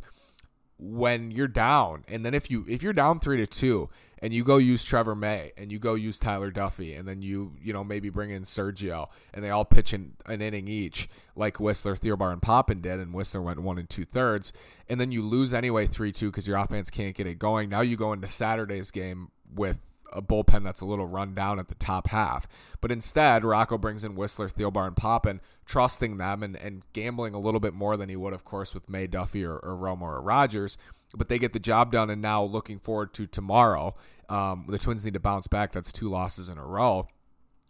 when 0.77 1.31
you're 1.31 1.47
down 1.47 2.03
and 2.07 2.25
then 2.25 2.33
if 2.33 2.49
you 2.49 2.65
if 2.67 2.81
you're 2.81 2.93
down 2.93 3.19
three 3.19 3.37
to 3.37 3.45
two 3.45 3.87
and 4.21 4.33
you 4.33 4.43
go 4.43 4.57
use 4.57 4.83
Trevor 4.83 5.15
May 5.15 5.51
and 5.57 5.71
you 5.71 5.79
go 5.79 5.95
use 5.95 6.19
Tyler 6.19 6.51
Duffey 6.51 6.97
and 6.97 7.07
then 7.07 7.21
you 7.21 7.53
you 7.61 7.73
know 7.73 7.83
maybe 7.83 8.09
bring 8.09 8.29
in 8.29 8.43
Sergio 8.43 9.07
and 9.33 9.43
they 9.43 9.49
all 9.49 9.65
pitch 9.65 9.93
in 9.93 10.13
an 10.25 10.41
inning 10.41 10.67
each 10.67 11.09
like 11.35 11.55
Wisler, 11.55 11.99
Thielbar, 11.99 12.31
and 12.31 12.41
Poppen 12.41 12.81
did 12.81 12.99
and 12.99 13.13
Wisler 13.13 13.43
went 13.43 13.61
one 13.61 13.77
and 13.77 13.89
two 13.89 14.05
thirds 14.05 14.53
and 14.87 14.99
then 14.99 15.11
you 15.11 15.23
lose 15.23 15.53
anyway 15.53 15.87
three 15.87 16.11
two 16.11 16.29
because 16.29 16.47
your 16.47 16.57
offense 16.57 16.89
can't 16.89 17.15
get 17.15 17.27
it 17.27 17.39
going. 17.39 17.69
Now 17.69 17.81
you 17.81 17.97
go 17.97 18.13
into 18.13 18.29
Saturday's 18.29 18.91
game 18.91 19.31
with 19.53 19.91
a 20.13 20.21
bullpen 20.21 20.63
that's 20.63 20.81
a 20.81 20.85
little 20.85 21.07
run 21.07 21.33
down 21.33 21.59
at 21.59 21.69
the 21.69 21.75
top 21.75 22.07
half. 22.07 22.47
But 22.81 22.91
instead, 22.91 23.45
Rocco 23.45 23.77
brings 23.77 24.03
in 24.03 24.15
Wisler, 24.15 24.51
Thielbar, 24.51 24.87
and 24.87 24.95
Poppen, 24.95 25.39
trusting 25.65 26.17
them 26.17 26.43
and, 26.43 26.55
and 26.55 26.83
gambling 26.93 27.33
a 27.33 27.39
little 27.39 27.59
bit 27.59 27.73
more 27.73 27.97
than 27.97 28.09
he 28.09 28.15
would, 28.15 28.33
of 28.33 28.43
course, 28.43 28.73
with 28.73 28.89
May, 28.89 29.07
Duffey, 29.07 29.45
or, 29.45 29.57
or 29.57 29.77
Romo 29.77 30.01
or 30.01 30.21
Rogers 30.21 30.77
but 31.15 31.29
they 31.29 31.39
get 31.39 31.53
the 31.53 31.59
job 31.59 31.91
done. 31.91 32.09
And 32.09 32.21
now 32.21 32.43
looking 32.43 32.79
forward 32.79 33.13
to 33.15 33.27
tomorrow, 33.27 33.95
um, 34.29 34.65
the 34.67 34.77
Twins 34.77 35.03
need 35.05 35.13
to 35.13 35.19
bounce 35.19 35.47
back. 35.47 35.71
That's 35.71 35.91
two 35.91 36.09
losses 36.09 36.49
in 36.49 36.57
a 36.57 36.65
row. 36.65 37.07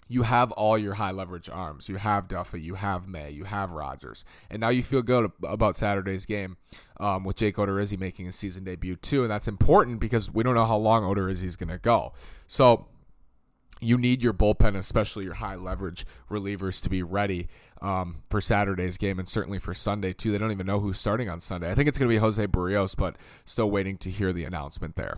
You 0.07 0.23
have 0.23 0.51
all 0.51 0.77
your 0.77 0.95
high 0.95 1.11
leverage 1.11 1.49
arms. 1.49 1.88
You 1.88 1.95
have 1.95 2.27
Duffey, 2.27 2.61
you 2.61 2.75
have 2.75 3.07
May, 3.07 3.31
you 3.31 3.45
have 3.45 3.71
Rogers, 3.71 4.25
and 4.49 4.59
now 4.59 4.67
you 4.67 4.83
feel 4.83 5.01
good 5.01 5.31
about 5.41 5.77
Saturday's 5.77 6.25
game 6.25 6.57
um, 6.99 7.23
with 7.23 7.38
Jake 7.38 7.55
Odorizzi 7.55 7.97
making 7.97 8.25
his 8.25 8.35
season 8.35 8.65
debut 8.65 8.97
too, 8.97 9.21
and 9.21 9.31
that's 9.31 9.47
important 9.47 10.01
because 10.01 10.29
we 10.29 10.44
don't 10.44 10.53
know 10.53 10.65
how 10.65 10.75
long 10.75 11.03
Odorizzi 11.03 11.45
is 11.45 11.55
going 11.55 11.69
to 11.69 11.77
go. 11.77 12.11
So 12.45 12.87
you 13.81 13.98
need 13.98 14.22
your 14.22 14.33
bullpen, 14.33 14.78
especially 14.78 15.25
your 15.25 15.33
high 15.36 15.56
leverage 15.56 16.06
relievers, 16.30 16.81
to 16.83 16.89
be 16.89 17.04
ready 17.04 17.48
um, 17.81 18.22
for 18.30 18.39
Saturday's 18.39 18.98
game 18.98 19.18
and 19.19 19.28
certainly 19.28 19.60
for 19.60 19.74
Sunday 19.74 20.13
too. 20.13 20.31
They 20.31 20.38
don't 20.38 20.51
even 20.51 20.68
know 20.68 20.80
who's 20.80 21.00
starting 21.00 21.30
on 21.30 21.39
Sunday. 21.39 21.69
I 21.69 21.75
think 21.75 21.89
it's 21.89 21.98
going 21.98 22.07
to 22.07 22.13
be 22.13 22.19
Jose 22.19 22.45
Berrios, 22.48 22.95
but 22.95 23.16
still 23.44 23.69
waiting 23.69 23.98
to 23.98 24.12
hear 24.12 24.31
the 24.31 24.44
announcement 24.44 24.95
there. 24.95 25.18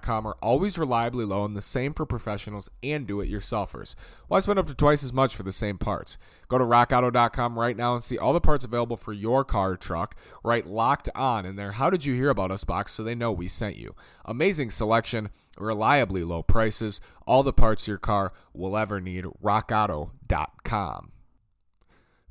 are 0.07 0.37
always 0.41 0.77
reliably 0.77 1.25
low 1.25 1.45
and 1.45 1.55
the 1.55 1.61
same 1.61 1.93
for 1.93 2.05
professionals 2.05 2.69
and 2.81 3.07
do 3.07 3.21
it 3.21 3.31
yourselfers. 3.31 3.95
Why 4.27 4.39
spend 4.39 4.59
up 4.59 4.67
to 4.67 4.75
twice 4.75 5.03
as 5.03 5.13
much 5.13 5.35
for 5.35 5.43
the 5.43 5.51
same 5.51 5.77
parts? 5.77 6.17
Go 6.47 6.57
to 6.57 6.63
rockauto.com 6.63 7.57
right 7.57 7.77
now 7.77 7.93
and 7.93 8.03
see 8.03 8.17
all 8.17 8.33
the 8.33 8.41
parts 8.41 8.65
available 8.65 8.97
for 8.97 9.13
your 9.13 9.43
car 9.43 9.71
or 9.71 9.77
truck. 9.77 10.15
Write 10.43 10.67
locked 10.67 11.09
on 11.15 11.45
in 11.45 11.55
their. 11.55 11.73
How 11.73 11.89
did 11.89 12.05
you 12.05 12.13
hear 12.13 12.29
about 12.29 12.51
us 12.51 12.63
box 12.63 12.93
so 12.93 13.03
they 13.03 13.15
know 13.15 13.31
we 13.31 13.47
sent 13.47 13.77
you? 13.77 13.95
Amazing 14.25 14.71
selection, 14.71 15.29
reliably 15.57 16.23
low 16.23 16.43
prices, 16.43 17.01
all 17.25 17.43
the 17.43 17.53
parts 17.53 17.87
your 17.87 17.97
car 17.97 18.33
will 18.53 18.77
ever 18.77 18.99
need. 18.99 19.25
rockauto.com. 19.43 21.11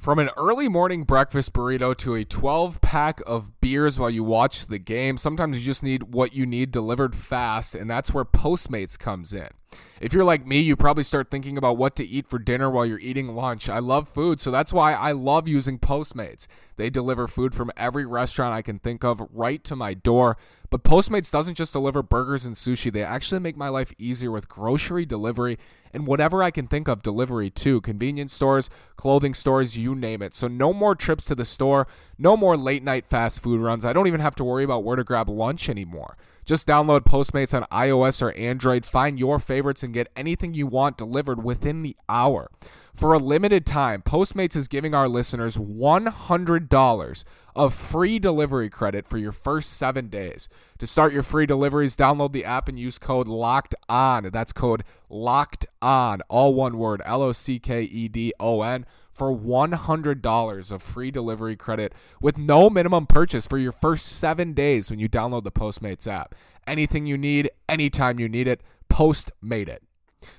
From 0.00 0.19
an 0.19 0.31
early 0.38 0.67
morning 0.67 1.05
breakfast 1.05 1.52
burrito 1.52 1.94
to 1.99 2.14
a 2.14 2.25
12 2.25 2.81
pack 2.81 3.20
of 3.26 3.61
beers 3.61 3.99
while 3.99 4.08
you 4.08 4.25
watch 4.25 4.64
the 4.64 4.79
game, 4.79 5.19
sometimes 5.19 5.58
you 5.58 5.62
just 5.62 5.82
need 5.82 6.14
what 6.14 6.32
you 6.32 6.47
need 6.47 6.70
delivered 6.70 7.14
fast, 7.14 7.75
and 7.75 7.91
that's 7.91 8.14
where 8.14 8.25
Postmates 8.25 8.99
comes 8.99 9.35
in. 9.35 9.50
If 10.01 10.15
you're 10.15 10.25
like 10.25 10.47
me, 10.47 10.61
you 10.61 10.77
probably 10.77 11.03
start 11.03 11.31
thinking 11.31 11.59
about 11.59 11.77
what 11.77 11.95
to 11.97 12.07
eat 12.07 12.27
for 12.27 12.39
dinner 12.39 12.71
while 12.71 12.87
you're 12.87 12.99
eating 12.99 13.35
lunch. 13.37 13.69
I 13.69 13.81
love 13.81 14.09
food, 14.09 14.41
so 14.41 14.51
that's 14.51 14.73
why 14.73 14.95
I 14.95 15.13
love 15.13 15.47
using 15.47 15.79
Postmates. 15.79 16.47
They 16.77 16.89
deliver 16.89 17.29
food 17.29 17.55
from 17.55 17.71
every 17.77 18.07
restaurant 18.07 18.55
I 18.55 18.63
can 18.63 18.79
think 18.79 19.05
of 19.05 19.21
right 19.31 19.63
to 19.65 19.77
my 19.77 19.93
door. 19.93 20.39
But 20.71 20.85
Postmates 20.85 21.31
doesn't 21.31 21.57
just 21.57 21.75
deliver 21.75 22.03
burgers 22.03 22.47
and 22.47 22.57
sushi, 22.57 22.91
they 22.91 23.05
actually 23.05 23.41
make 23.41 23.59
my 23.59 23.69
life 23.69 23.93
easier 23.99 24.31
with 24.31 24.49
grocery 24.49 25.05
delivery 25.05 25.59
and 25.93 26.07
whatever 26.07 26.43
I 26.43 26.51
can 26.51 26.67
think 26.67 26.89
of 26.89 27.03
delivery 27.03 27.50
too. 27.50 27.83
Convenience 27.83 28.33
stores, 28.33 28.71
clothing 28.97 29.35
stores, 29.35 29.77
you 29.77 29.95
name 29.95 30.23
it. 30.23 30.35
So 30.35 30.49
no 30.49 30.73
more 30.73 30.95
trips 30.95 31.27
to 31.27 31.35
the 31.35 31.45
store, 31.45 31.87
no 32.17 32.39
more 32.39 32.57
late 32.57 32.83
night 32.83 33.05
fast 33.05 33.43
food 33.43 33.61
runs. 33.61 33.85
I 33.85 33.93
don't 33.93 34.07
even 34.07 34.21
have 34.21 34.37
to 34.37 34.45
worry 34.45 34.65
about 34.65 34.85
where 34.85 34.97
to 34.97 35.05
grab 35.05 35.29
lunch 35.29 35.69
anymore. 35.69 36.17
Just 36.50 36.66
download 36.66 37.02
Postmates 37.02 37.54
on 37.54 37.62
iOS 37.71 38.21
or 38.21 38.33
Android, 38.33 38.85
find 38.85 39.21
your 39.21 39.38
favorites, 39.38 39.85
and 39.85 39.95
get 39.95 40.11
anything 40.16 40.52
you 40.52 40.66
want 40.66 40.99
delivered 40.99 41.45
within 41.45 41.83
the 41.83 41.97
hour. 42.09 42.50
For 42.92 43.12
a 43.12 43.21
limited 43.21 43.64
time, 43.64 44.02
Postmates 44.02 44.57
is 44.57 44.66
giving 44.66 44.92
our 44.92 45.09
listeners 45.09 45.57
$100 45.57 47.25
of 47.54 47.73
free 47.73 48.19
delivery 48.19 48.69
credit 48.69 49.07
for 49.07 49.16
your 49.16 49.30
first 49.30 49.75
seven 49.75 50.09
days. 50.09 50.49
To 50.78 50.88
start 50.88 51.12
your 51.12 51.23
free 51.23 51.47
deliveries, 51.47 51.95
download 51.95 52.33
the 52.33 52.45
app 52.45 52.69
and 52.69 52.80
use 52.80 52.99
code 52.99 53.28
LOCKED 53.28 53.76
ON. 53.88 54.30
That's 54.33 54.52
code 54.52 54.83
LOCKED 55.09 55.66
ON, 55.80 56.21
all 56.28 56.52
one 56.52 56.78
word, 56.78 57.00
L 57.04 57.23
O 57.23 57.30
C 57.30 57.61
K 57.61 57.83
E 57.83 58.09
D 58.09 58.33
O 58.40 58.62
N 58.62 58.87
for 59.21 59.37
$100 59.37 60.71
of 60.71 60.83
free 60.83 61.11
delivery 61.11 61.55
credit 61.55 61.93
with 62.23 62.39
no 62.39 62.71
minimum 62.71 63.05
purchase 63.05 63.47
for 63.47 63.59
your 63.59 63.71
first 63.71 64.07
seven 64.07 64.55
days 64.55 64.89
when 64.89 64.99
you 64.99 65.11
download 65.11 65.45
the 65.45 65.53
Postmates 65.53 66.11
app. 66.11 66.35
Anything 66.67 67.05
you 67.05 67.19
need, 67.19 67.50
anytime 67.69 68.19
you 68.19 68.31
need 68.31 68.49
it, 68.49 68.62
Post 68.89 69.31
made 69.43 69.69
it. 69.69 69.83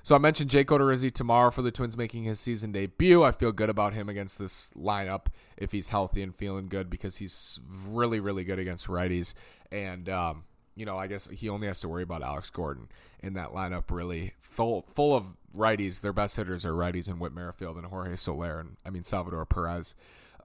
So 0.01 0.15
I 0.15 0.17
mentioned 0.17 0.49
Jake 0.49 0.69
Odorizzi 0.69 1.13
tomorrow 1.13 1.51
for 1.51 1.61
the 1.61 1.69
Twins 1.69 1.95
making 1.95 2.23
his 2.23 2.39
season 2.39 2.71
debut. 2.71 3.23
I 3.23 3.31
feel 3.31 3.51
good 3.51 3.69
about 3.69 3.93
him 3.93 4.09
against 4.09 4.39
this 4.39 4.71
lineup 4.71 5.27
if 5.57 5.71
he's 5.71 5.89
healthy 5.89 6.23
and 6.23 6.35
feeling 6.35 6.67
good 6.67 6.89
because 6.89 7.17
he's 7.17 7.59
really, 7.87 8.19
really 8.19 8.43
good 8.43 8.57
against 8.57 8.87
righties. 8.87 9.35
And 9.71 10.09
um, 10.09 10.45
you 10.75 10.85
know, 10.85 10.97
I 10.97 11.07
guess 11.07 11.27
he 11.29 11.49
only 11.49 11.67
has 11.67 11.81
to 11.81 11.89
worry 11.89 12.03
about 12.03 12.23
Alex 12.23 12.49
Gordon 12.49 12.87
in 13.21 13.33
that 13.33 13.49
lineup. 13.49 13.83
Really 13.89 14.33
full, 14.39 14.85
full 14.93 15.15
of 15.15 15.25
righties. 15.55 16.01
Their 16.01 16.13
best 16.13 16.35
hitters 16.35 16.65
are 16.65 16.73
righties 16.73 17.09
and 17.09 17.19
Whit 17.19 17.33
Merrifield 17.33 17.77
and 17.77 17.85
Jorge 17.85 18.15
Soler, 18.15 18.59
and 18.59 18.77
I 18.85 18.89
mean 18.89 19.03
Salvador 19.03 19.45
Perez 19.45 19.95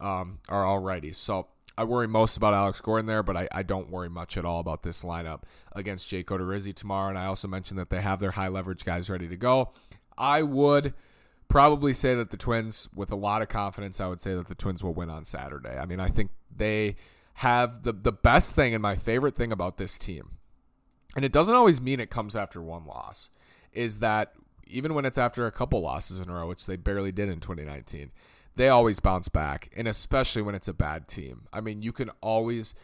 um, 0.00 0.38
are 0.48 0.64
all 0.64 0.80
righties. 0.80 1.16
So 1.16 1.48
I 1.78 1.84
worry 1.84 2.08
most 2.08 2.36
about 2.36 2.54
Alex 2.54 2.80
Gordon 2.80 3.06
there, 3.06 3.22
but 3.22 3.36
I, 3.36 3.48
I 3.52 3.62
don't 3.62 3.90
worry 3.90 4.08
much 4.08 4.36
at 4.36 4.44
all 4.44 4.60
about 4.60 4.82
this 4.82 5.02
lineup 5.02 5.42
against 5.72 6.08
Jake 6.08 6.28
Odorizzi 6.28 6.74
tomorrow. 6.74 7.10
And 7.10 7.18
I 7.18 7.26
also 7.26 7.48
mentioned 7.48 7.78
that 7.78 7.90
they 7.90 8.00
have 8.00 8.18
their 8.18 8.30
high 8.32 8.48
leverage 8.48 8.84
guys 8.84 9.10
ready 9.10 9.28
to 9.28 9.36
go. 9.36 9.72
I 10.16 10.42
would 10.42 10.94
probably 11.48 11.92
say 11.92 12.14
that 12.14 12.30
the 12.30 12.38
Twins, 12.38 12.88
with 12.94 13.12
a 13.12 13.16
lot 13.16 13.42
of 13.42 13.48
confidence, 13.48 14.00
I 14.00 14.06
would 14.06 14.20
say 14.20 14.34
that 14.34 14.48
the 14.48 14.54
Twins 14.54 14.82
will 14.82 14.94
win 14.94 15.10
on 15.10 15.26
Saturday. 15.26 15.76
I 15.76 15.84
mean, 15.84 16.00
I 16.00 16.08
think 16.08 16.30
they 16.54 16.96
have 17.36 17.82
the 17.82 17.92
the 17.92 18.12
best 18.12 18.54
thing 18.54 18.72
and 18.72 18.82
my 18.82 18.96
favorite 18.96 19.36
thing 19.36 19.52
about 19.52 19.76
this 19.76 19.98
team, 19.98 20.38
and 21.14 21.24
it 21.24 21.32
doesn't 21.32 21.54
always 21.54 21.80
mean 21.80 22.00
it 22.00 22.10
comes 22.10 22.34
after 22.34 22.62
one 22.62 22.86
loss, 22.86 23.30
is 23.72 23.98
that 23.98 24.32
even 24.66 24.94
when 24.94 25.04
it's 25.04 25.18
after 25.18 25.46
a 25.46 25.52
couple 25.52 25.80
losses 25.80 26.18
in 26.18 26.30
a 26.30 26.34
row, 26.34 26.48
which 26.48 26.66
they 26.66 26.76
barely 26.76 27.12
did 27.12 27.28
in 27.28 27.40
2019, 27.40 28.10
they 28.56 28.70
always 28.70 29.00
bounce 29.00 29.28
back, 29.28 29.70
and 29.76 29.86
especially 29.86 30.40
when 30.40 30.54
it's 30.54 30.68
a 30.68 30.72
bad 30.72 31.08
team. 31.08 31.42
I 31.52 31.60
mean, 31.60 31.82
you 31.82 31.92
can 31.92 32.10
always. 32.22 32.74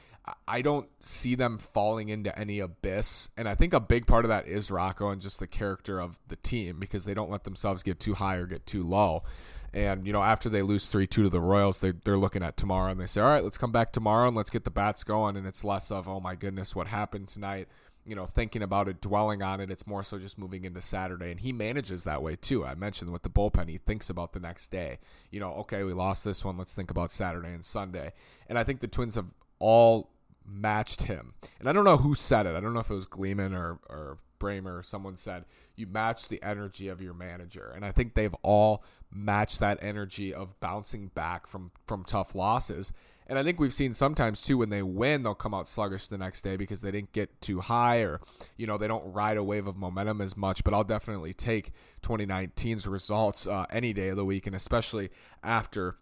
I 0.46 0.62
don't 0.62 0.88
see 1.00 1.34
them 1.34 1.58
falling 1.58 2.08
into 2.08 2.38
any 2.38 2.60
abyss. 2.60 3.30
And 3.36 3.48
I 3.48 3.56
think 3.56 3.74
a 3.74 3.80
big 3.80 4.06
part 4.06 4.24
of 4.24 4.28
that 4.28 4.46
is 4.46 4.70
Rocco 4.70 5.08
and 5.08 5.20
just 5.20 5.40
the 5.40 5.48
character 5.48 6.00
of 6.00 6.20
the 6.28 6.36
team 6.36 6.78
because 6.78 7.04
they 7.04 7.14
don't 7.14 7.30
let 7.30 7.42
themselves 7.42 7.82
get 7.82 7.98
too 7.98 8.14
high 8.14 8.36
or 8.36 8.46
get 8.46 8.64
too 8.64 8.84
low. 8.84 9.24
And, 9.74 10.06
you 10.06 10.12
know, 10.12 10.22
after 10.22 10.48
they 10.48 10.62
lose 10.62 10.86
3 10.86 11.06
2 11.06 11.24
to 11.24 11.28
the 11.28 11.40
Royals, 11.40 11.80
they, 11.80 11.92
they're 11.92 12.18
looking 12.18 12.42
at 12.42 12.56
tomorrow 12.56 12.90
and 12.90 13.00
they 13.00 13.06
say, 13.06 13.20
all 13.20 13.28
right, 13.28 13.42
let's 13.42 13.58
come 13.58 13.72
back 13.72 13.92
tomorrow 13.92 14.28
and 14.28 14.36
let's 14.36 14.50
get 14.50 14.64
the 14.64 14.70
bats 14.70 15.02
going. 15.02 15.36
And 15.36 15.46
it's 15.46 15.64
less 15.64 15.90
of, 15.90 16.08
oh 16.08 16.20
my 16.20 16.34
goodness, 16.34 16.76
what 16.76 16.88
happened 16.88 17.28
tonight? 17.28 17.68
you 18.04 18.16
know, 18.16 18.26
thinking 18.26 18.62
about 18.62 18.88
it, 18.88 19.00
dwelling 19.00 19.42
on 19.42 19.60
it. 19.60 19.70
It's 19.70 19.86
more 19.86 20.02
so 20.02 20.18
just 20.18 20.38
moving 20.38 20.64
into 20.64 20.80
Saturday. 20.80 21.30
And 21.30 21.40
he 21.40 21.52
manages 21.52 22.04
that 22.04 22.22
way 22.22 22.36
too. 22.36 22.64
I 22.64 22.74
mentioned 22.74 23.10
with 23.12 23.22
the 23.22 23.30
bullpen, 23.30 23.68
he 23.68 23.78
thinks 23.78 24.10
about 24.10 24.32
the 24.32 24.40
next 24.40 24.68
day. 24.68 24.98
You 25.30 25.40
know, 25.40 25.52
okay, 25.54 25.84
we 25.84 25.92
lost 25.92 26.24
this 26.24 26.44
one. 26.44 26.58
Let's 26.58 26.74
think 26.74 26.90
about 26.90 27.12
Saturday 27.12 27.52
and 27.52 27.64
Sunday. 27.64 28.12
And 28.48 28.58
I 28.58 28.64
think 28.64 28.80
the 28.80 28.88
Twins 28.88 29.14
have 29.14 29.32
all 29.60 30.10
matched 30.46 31.02
him. 31.02 31.34
And 31.58 31.68
I 31.68 31.72
don't 31.72 31.84
know 31.84 31.96
who 31.96 32.14
said 32.14 32.46
it. 32.46 32.54
I 32.54 32.60
don't 32.60 32.74
know 32.74 32.80
if 32.80 32.90
it 32.90 32.94
was 32.94 33.06
Gleeman 33.06 33.54
or, 33.54 33.78
or 33.88 34.18
Bremer 34.38 34.82
someone 34.82 35.16
said, 35.16 35.44
you 35.76 35.86
match 35.86 36.28
the 36.28 36.42
energy 36.42 36.88
of 36.88 37.00
your 37.00 37.14
manager. 37.14 37.72
And 37.74 37.84
I 37.84 37.92
think 37.92 38.14
they've 38.14 38.34
all 38.42 38.84
matched 39.08 39.60
that 39.60 39.78
energy 39.80 40.34
of 40.34 40.58
bouncing 40.58 41.08
back 41.14 41.46
from, 41.46 41.70
from 41.86 42.04
tough 42.04 42.34
losses. 42.34 42.92
And 43.28 43.38
I 43.38 43.44
think 43.44 43.60
we've 43.60 43.72
seen 43.72 43.94
sometimes 43.94 44.42
too 44.42 44.58
when 44.58 44.68
they 44.68 44.82
win, 44.82 45.22
they'll 45.22 45.34
come 45.34 45.54
out 45.54 45.68
sluggish 45.68 46.08
the 46.08 46.18
next 46.18 46.42
day 46.42 46.56
because 46.56 46.80
they 46.80 46.90
didn't 46.90 47.12
get 47.12 47.40
too 47.40 47.60
high 47.60 47.98
or, 47.98 48.20
you 48.56 48.66
know, 48.66 48.76
they 48.76 48.88
don't 48.88 49.12
ride 49.12 49.36
a 49.36 49.44
wave 49.44 49.68
of 49.68 49.76
momentum 49.76 50.20
as 50.20 50.36
much. 50.36 50.64
But 50.64 50.74
I'll 50.74 50.82
definitely 50.82 51.32
take 51.32 51.70
2019's 52.02 52.88
results 52.88 53.46
uh, 53.46 53.66
any 53.70 53.92
day 53.92 54.08
of 54.08 54.16
the 54.16 54.24
week, 54.24 54.48
and 54.48 54.56
especially 54.56 55.10
after 55.44 55.96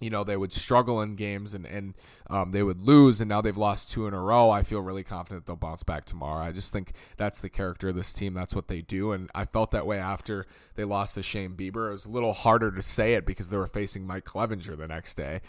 you 0.00 0.10
know 0.10 0.24
they 0.24 0.36
would 0.36 0.52
struggle 0.52 1.00
in 1.00 1.14
games 1.14 1.54
and 1.54 1.64
and 1.66 1.94
um, 2.28 2.50
they 2.50 2.62
would 2.62 2.80
lose 2.80 3.20
and 3.20 3.28
now 3.28 3.40
they've 3.40 3.56
lost 3.56 3.90
two 3.90 4.06
in 4.06 4.14
a 4.14 4.20
row 4.20 4.50
i 4.50 4.62
feel 4.62 4.80
really 4.80 5.04
confident 5.04 5.46
they'll 5.46 5.56
bounce 5.56 5.82
back 5.82 6.04
tomorrow. 6.04 6.42
I 6.42 6.52
just 6.52 6.72
think 6.72 6.92
that's 7.16 7.40
the 7.40 7.48
character 7.48 7.88
of 7.88 7.94
this 7.94 8.12
team. 8.12 8.34
That's 8.34 8.54
what 8.54 8.68
they 8.68 8.80
do. 8.80 9.12
And 9.12 9.30
i 9.34 9.44
felt 9.44 9.70
that 9.72 9.86
way 9.86 9.98
after 9.98 10.46
they 10.74 10.84
lost 10.84 11.14
to 11.14 11.22
shane 11.22 11.54
bieber. 11.54 11.88
It 11.88 11.92
was 11.92 12.06
a 12.06 12.10
little 12.10 12.32
harder 12.32 12.70
to 12.70 12.82
say 12.82 13.14
it 13.14 13.26
because 13.26 13.50
they 13.50 13.56
were 13.56 13.66
facing 13.66 14.06
mike 14.06 14.24
clevinger 14.24 14.76
the 14.76 14.88
next 14.88 15.14
day 15.14 15.40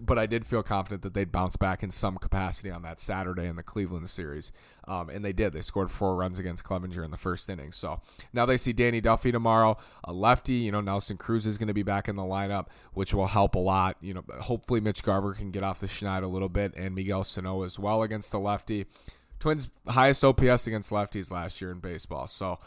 but 0.00 0.18
I 0.18 0.26
did 0.26 0.46
feel 0.46 0.62
confident 0.62 1.02
that 1.02 1.14
they'd 1.14 1.32
bounce 1.32 1.56
back 1.56 1.82
in 1.82 1.90
some 1.90 2.16
capacity 2.16 2.70
on 2.70 2.82
that 2.82 3.00
Saturday 3.00 3.46
in 3.46 3.56
the 3.56 3.62
Cleveland 3.62 4.08
series. 4.08 4.52
Um, 4.88 5.10
and 5.10 5.24
they 5.24 5.32
did. 5.32 5.52
They 5.52 5.60
scored 5.60 5.90
four 5.90 6.16
runs 6.16 6.38
against 6.38 6.64
Clevinger 6.64 7.04
in 7.04 7.10
the 7.10 7.16
first 7.16 7.48
inning. 7.48 7.72
So 7.72 8.00
now 8.32 8.46
they 8.46 8.56
see 8.56 8.72
Danny 8.72 9.00
Duffy 9.00 9.30
tomorrow, 9.30 9.76
a 10.04 10.12
lefty. 10.12 10.54
You 10.54 10.72
know, 10.72 10.80
Nelson 10.80 11.16
Cruz 11.16 11.46
is 11.46 11.58
going 11.58 11.68
to 11.68 11.74
be 11.74 11.82
back 11.82 12.08
in 12.08 12.16
the 12.16 12.22
lineup, 12.22 12.66
which 12.94 13.14
will 13.14 13.26
help 13.26 13.54
a 13.54 13.60
lot. 13.60 13.96
You 14.00 14.14
know, 14.14 14.24
hopefully 14.40 14.80
Mitch 14.80 15.02
Garver 15.02 15.34
can 15.34 15.50
get 15.50 15.62
off 15.62 15.80
the 15.80 15.86
schneid 15.86 16.22
a 16.22 16.26
little 16.26 16.48
bit 16.48 16.74
and 16.76 16.94
Miguel 16.94 17.24
Sano 17.24 17.62
as 17.62 17.78
well 17.78 18.02
against 18.02 18.32
the 18.32 18.40
lefty. 18.40 18.86
Twins 19.38 19.68
highest 19.88 20.24
OPS 20.24 20.66
against 20.66 20.90
lefties 20.90 21.30
last 21.30 21.60
year 21.60 21.72
in 21.72 21.80
baseball. 21.80 22.28
So 22.28 22.58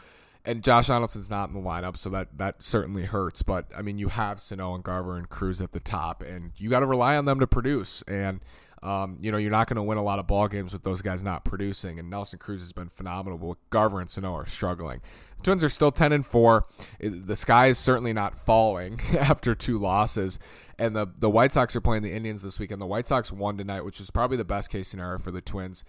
and 0.46 0.64
Josh 0.64 0.88
Donaldson's 0.88 1.30
not 1.30 1.50
in 1.50 1.56
the 1.56 1.62
lineup, 1.62 1.98
so 1.98 2.10
that 2.10 2.38
that 2.38 2.62
certainly 2.62 3.04
hurts. 3.04 3.42
But 3.42 3.66
I 3.76 3.82
mean, 3.82 3.98
you 3.98 4.10
have 4.10 4.40
Sano 4.40 4.76
and 4.76 4.84
Garver 4.84 5.18
and 5.18 5.30
Cruz 5.30 5.62
at 5.62 5.72
the 5.72 5.80
top, 5.80 6.22
and 6.22 6.52
you 6.58 6.70
got 6.70 6.82
to 6.82 6.86
rely 6.86 7.18
on 7.18 7.26
them 7.26 7.40
to 7.40 7.48
produce. 7.48 8.02
And 8.04 8.42
um, 8.84 9.18
you 9.20 9.32
know, 9.32 9.38
you're 9.38 9.52
not 9.52 9.68
going 9.68 9.78
to 9.78 9.84
win 9.84 9.98
a 9.98 10.04
lot 10.04 10.20
of 10.20 10.28
ball 10.28 10.48
games 10.48 10.72
with 10.72 10.84
those 10.84 11.02
guys 11.02 11.24
not 11.24 11.44
producing. 11.44 11.98
And 11.98 12.10
Nelson 12.10 12.38
Cruz 12.38 12.62
has 12.62 12.72
been 12.72 12.90
phenomenal, 12.90 13.40
but 13.40 13.58
Garver 13.72 14.00
and 14.00 14.12
Sano 14.12 14.34
are 14.36 14.46
struggling. 14.46 15.02
The 15.38 15.44
Twins 15.44 15.64
are 15.64 15.70
still 15.70 15.92
10 15.92 16.12
and 16.12 16.26
four. 16.26 16.66
The 17.00 17.36
sky 17.36 17.68
is 17.68 17.80
certainly 17.80 18.14
not 18.14 18.38
falling 18.38 19.02
after 19.20 19.56
two 19.56 19.80
losses. 19.80 20.38
And 20.78 20.96
the 20.96 21.08
the 21.18 21.30
White 21.30 21.54
Sox 21.54 21.76
are 21.76 21.82
playing 21.82 22.04
the 22.04 22.12
Indians 22.12 22.44
this 22.44 22.60
weekend. 22.60 22.80
The 22.80 22.86
White 22.86 23.08
Sox 23.08 23.32
won 23.32 23.58
tonight, 23.58 23.82
which 23.82 24.00
is 24.00 24.12
probably 24.12 24.38
the 24.38 24.46
best 24.46 24.70
case 24.70 24.88
scenario 24.88 25.18
for 25.18 25.32
the 25.32 25.42
Twins 25.42 25.84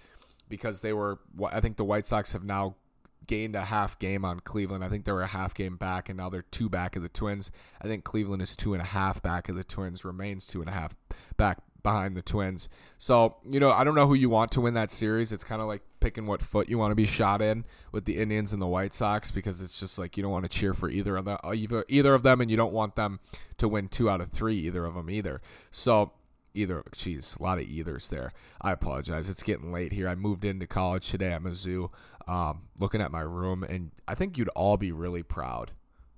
because 0.48 0.80
they 0.80 0.92
were. 0.92 1.18
I 1.44 1.60
think 1.60 1.76
the 1.76 1.84
White 1.84 2.06
Sox 2.06 2.32
have 2.32 2.44
now 2.44 2.76
gained 3.26 3.54
a 3.54 3.64
half 3.64 3.98
game 3.98 4.24
on 4.24 4.40
Cleveland. 4.40 4.84
I 4.84 4.88
think 4.88 5.04
they 5.04 5.12
were 5.12 5.22
a 5.22 5.26
half 5.26 5.54
game 5.54 5.76
back, 5.76 6.08
and 6.08 6.16
now 6.18 6.28
they're 6.28 6.42
two 6.42 6.68
back 6.68 6.96
of 6.96 7.02
the 7.02 7.08
Twins. 7.08 7.50
I 7.80 7.86
think 7.86 8.04
Cleveland 8.04 8.42
is 8.42 8.56
two 8.56 8.72
and 8.72 8.82
a 8.82 8.86
half 8.86 9.22
back 9.22 9.48
of 9.48 9.56
the 9.56 9.64
Twins, 9.64 10.04
remains 10.04 10.46
two 10.46 10.60
and 10.60 10.68
a 10.68 10.72
half 10.72 10.94
back 11.36 11.58
behind 11.82 12.16
the 12.16 12.22
Twins. 12.22 12.68
So, 12.98 13.36
you 13.48 13.60
know, 13.60 13.70
I 13.70 13.84
don't 13.84 13.94
know 13.94 14.08
who 14.08 14.14
you 14.14 14.28
want 14.28 14.50
to 14.52 14.60
win 14.60 14.74
that 14.74 14.90
series. 14.90 15.30
It's 15.30 15.44
kind 15.44 15.62
of 15.62 15.68
like 15.68 15.82
picking 16.00 16.26
what 16.26 16.42
foot 16.42 16.68
you 16.68 16.78
want 16.78 16.90
to 16.90 16.96
be 16.96 17.06
shot 17.06 17.40
in 17.40 17.64
with 17.92 18.06
the 18.06 18.16
Indians 18.16 18.52
and 18.52 18.60
the 18.60 18.66
White 18.66 18.92
Sox 18.92 19.30
because 19.30 19.62
it's 19.62 19.78
just 19.78 19.96
like 19.96 20.16
you 20.16 20.22
don't 20.24 20.32
want 20.32 20.44
to 20.44 20.48
cheer 20.48 20.74
for 20.74 20.90
either 20.90 21.16
of 21.16 21.26
them, 21.26 21.38
either, 21.54 21.84
either 21.88 22.12
of 22.14 22.24
them, 22.24 22.40
and 22.40 22.50
you 22.50 22.56
don't 22.56 22.72
want 22.72 22.96
them 22.96 23.20
to 23.58 23.68
win 23.68 23.86
two 23.86 24.10
out 24.10 24.20
of 24.20 24.32
three, 24.32 24.56
either 24.56 24.84
of 24.84 24.94
them 24.94 25.08
either. 25.08 25.40
So, 25.70 26.10
either 26.56 26.82
geez, 26.92 27.36
a 27.38 27.42
lot 27.42 27.58
of 27.58 27.64
either's 27.64 28.08
there. 28.08 28.32
I 28.60 28.72
apologize. 28.72 29.28
It's 29.28 29.42
getting 29.42 29.72
late 29.72 29.92
here. 29.92 30.08
I 30.08 30.14
moved 30.14 30.44
into 30.44 30.66
college 30.66 31.10
today 31.10 31.32
at 31.32 31.42
Mizzou 31.42 31.90
um, 32.26 32.62
looking 32.80 33.00
at 33.00 33.12
my 33.12 33.20
room, 33.20 33.62
and 33.62 33.92
I 34.08 34.14
think 34.14 34.36
you'd 34.36 34.48
all 34.50 34.76
be 34.76 34.92
really 34.92 35.22
proud 35.22 35.72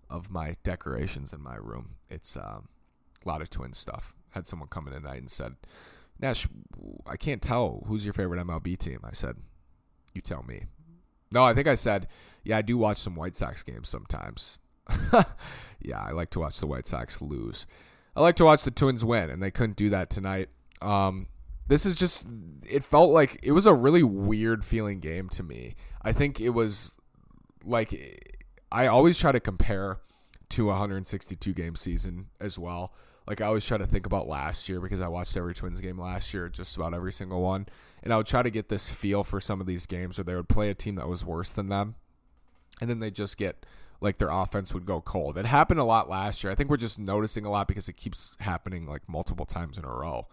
of 0.09 0.31
my 0.31 0.57
decorations 0.63 1.33
in 1.33 1.43
my 1.43 1.57
room. 1.57 1.97
It's 2.09 2.37
um, 2.37 2.69
a 3.25 3.29
lot 3.29 3.43
of 3.43 3.51
twin 3.51 3.75
stuff. 3.75 4.15
Had 4.31 4.47
someone 4.47 4.69
come 4.69 4.87
in 4.89 4.95
tonight 4.95 5.19
and 5.19 5.31
said, 5.31 5.57
Nash, 6.19 6.49
I 7.07 7.17
can't 7.17 7.43
tell 7.43 7.85
who's 7.87 8.05
your 8.05 8.15
favorite 8.15 8.45
MLB 8.45 8.79
team. 8.79 9.01
I 9.05 9.13
said, 9.13 9.37
You 10.15 10.21
tell 10.21 10.43
me. 10.43 10.65
No, 11.31 11.45
I 11.45 11.55
think 11.55 11.69
I 11.69 11.75
said, 11.75 12.09
Yeah, 12.43 12.59
I 12.59 12.63
do 12.63 12.79
watch 12.79 12.99
some 12.99 13.15
White 13.15 13.37
Sox 13.37 13.63
games 13.63 13.89
sometimes. 13.89 14.59
yeah, 15.81 16.01
I 16.01 16.13
like 16.13 16.31
to 16.31 16.41
watch 16.41 16.59
the 16.59 16.67
White 16.67 16.87
Sox 16.87 17.21
lose. 17.21 17.67
I 18.19 18.21
like 18.21 18.35
to 18.37 18.45
watch 18.45 18.65
the 18.65 18.73
Twins 18.73 19.05
win, 19.05 19.31
and 19.31 19.41
they 19.41 19.53
couldn't 19.53 19.77
do 19.77 19.91
that 19.91 20.11
tonight. 20.11 20.49
Um, 20.83 21.29
this 21.69 21.87
is 21.87 21.95
just 21.95 22.27
it 22.69 22.83
felt 22.83 23.13
like 23.13 23.39
it 23.45 23.53
was 23.53 23.65
a 23.65 23.73
really 23.73 24.03
weird 24.03 24.65
feeling 24.65 24.99
game 24.99 25.29
to 25.31 25.45
me. 25.45 25.77
I 26.03 26.13
think 26.13 26.41
it 26.41 26.49
was 26.49 26.99
like 27.65 28.35
I 28.73 28.89
always 28.89 29.19
try 29.19 29.31
to 29.31 29.39
compare 29.39 29.99
to 30.49 30.65
a 30.65 30.71
162 30.71 31.53
game 31.53 31.77
season 31.77 32.27
as 32.41 32.59
well. 32.59 32.93
Like 33.29 33.41
I 33.41 33.47
always 33.47 33.65
try 33.65 33.79
to 33.79 33.87
think 33.87 34.05
about 34.05 34.27
last 34.27 34.69
year 34.69 34.81
because 34.81 35.01
I 35.01 35.07
watched 35.07 35.37
every 35.37 35.55
Twins 35.55 35.81
game 35.81 36.01
last 36.01 36.35
year, 36.35 36.49
just 36.49 36.75
about 36.75 36.95
every 36.95 37.13
single 37.13 37.41
one, 37.41 37.69
and 38.03 38.13
I 38.13 38.17
would 38.17 38.27
try 38.27 38.43
to 38.43 38.51
get 38.51 38.69
this 38.69 38.91
feel 38.91 39.23
for 39.23 39.41
some 39.41 39.61
of 39.61 39.69
these 39.69 39.87
games 39.87 40.19
where 40.19 40.25
they 40.25 40.35
would 40.35 40.49
play 40.49 40.71
a 40.71 40.75
team 40.75 40.97
that 40.97 41.07
was 41.07 41.25
worse 41.25 41.53
than 41.53 41.67
them, 41.67 41.95
and 42.81 42.91
then 42.91 42.99
they 42.99 43.13
just 43.13 43.37
get 43.37 43.65
like 44.01 44.19
their 44.19 44.31
offense 44.31 44.73
would 44.73 44.87
go 44.87 45.01
cold. 45.01 45.39
It 45.39 45.47
happened 45.47 45.81
a 45.81 45.85
lot 45.85 46.09
last 46.09 46.43
year. 46.43 46.53
I 46.53 46.55
think 46.55 46.71
we're 46.71 46.77
just 46.77 46.99
noticing 46.99 47.45
a 47.45 47.51
lot 47.51 47.69
because 47.69 47.89
it 47.89 47.97
keeps 47.97 48.37
happening 48.41 48.87
like 48.87 49.09
multiple 49.09 49.47
times 49.47 49.79
in 49.79 49.85
a 49.85 49.93
row 49.93 50.29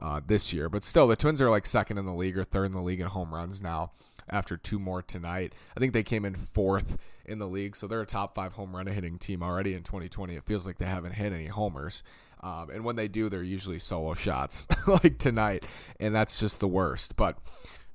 uh, 0.00 0.20
this 0.26 0.52
year. 0.52 0.68
But 0.68 0.84
still, 0.84 1.06
the 1.06 1.16
Twins 1.16 1.42
are 1.42 1.50
like 1.50 1.66
second 1.66 1.98
in 1.98 2.06
the 2.06 2.14
league 2.14 2.38
or 2.38 2.44
third 2.44 2.66
in 2.66 2.72
the 2.72 2.80
league 2.80 3.00
in 3.00 3.06
home 3.06 3.34
runs 3.34 3.60
now 3.60 3.92
after 4.28 4.56
two 4.56 4.78
more 4.78 5.02
tonight. 5.02 5.54
I 5.76 5.80
think 5.80 5.92
they 5.92 6.02
came 6.02 6.24
in 6.24 6.34
fourth 6.34 6.96
in 7.26 7.38
the 7.38 7.48
league, 7.48 7.76
so 7.76 7.86
they're 7.86 8.00
a 8.00 8.06
top 8.06 8.34
five 8.34 8.54
home 8.54 8.74
run 8.74 8.86
hitting 8.86 9.18
team 9.18 9.42
already 9.42 9.74
in 9.74 9.82
2020. 9.82 10.34
It 10.34 10.44
feels 10.44 10.66
like 10.66 10.78
they 10.78 10.86
haven't 10.86 11.12
hit 11.12 11.32
any 11.32 11.46
homers. 11.46 12.02
Um, 12.42 12.70
and 12.70 12.84
when 12.84 12.96
they 12.96 13.08
do, 13.08 13.28
they're 13.28 13.42
usually 13.42 13.78
solo 13.78 14.14
shots 14.14 14.66
like 14.86 15.18
tonight, 15.18 15.64
and 15.98 16.14
that's 16.14 16.38
just 16.40 16.60
the 16.60 16.68
worst. 16.68 17.16
But 17.16 17.36